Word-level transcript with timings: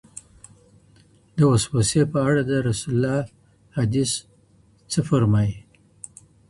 د 1.35 1.37
وسوسې 1.51 2.01
په 2.11 2.17
اړه 2.27 2.41
د 2.49 2.51
رسول 2.67 2.93
الله 2.95 3.19
حديث 3.75 4.11
څه 4.91 4.99
فرمايي؟ 5.09 5.57